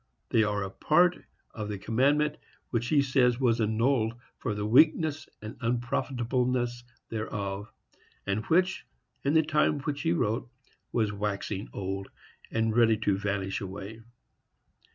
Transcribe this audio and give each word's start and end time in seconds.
They 0.29 0.41
are 0.41 0.63
a 0.63 0.71
part 0.71 1.15
of 1.53 1.69
the 1.69 1.77
commandment 1.77 2.37
which 2.71 2.87
he 2.87 3.03
says 3.03 3.39
was 3.39 3.61
annulled 3.61 4.15
for 4.39 4.55
the 4.55 4.65
weakness 4.65 5.29
and 5.43 5.57
unprofitableness 5.61 6.83
thereof, 7.09 7.71
and 8.25 8.43
which, 8.47 8.87
in 9.23 9.35
the 9.35 9.43
time 9.43 9.77
which 9.81 10.01
he 10.01 10.11
wrote, 10.13 10.49
was 10.91 11.13
waxing 11.13 11.69
old, 11.71 12.09
and 12.49 12.75
ready 12.75 12.97
to 12.97 13.15
vanish 13.15 13.61
away. 13.61 14.01